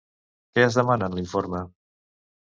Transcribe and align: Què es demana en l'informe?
Què 0.55 0.63
es 0.67 0.77
demana 0.79 1.09
en 1.13 1.17
l'informe? 1.17 1.61